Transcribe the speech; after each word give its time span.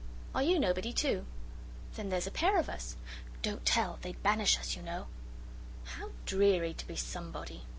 Are 0.33 0.41
you 0.41 0.57
nobody, 0.59 0.91
too? 0.93 1.27
Then 1.93 2.09
there 2.09 2.19
's 2.19 2.25
a 2.25 2.31
pair 2.31 2.57
of 2.57 2.69
us—don't 2.69 3.67
tell! 3.67 3.99
They 4.01 4.13
'd 4.13 4.23
banish 4.23 4.57
us, 4.57 4.75
you 4.75 4.81
know. 4.81 5.09
How 5.83 6.09
dreary 6.25 6.73
to 6.73 6.87
be 6.87 6.95
somebody! 6.95 7.67